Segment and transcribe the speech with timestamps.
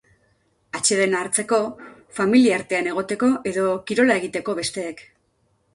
[0.79, 1.59] Atsedena hartzeko,
[2.21, 5.11] familiartean egoteko edo kirola egiteko besteek.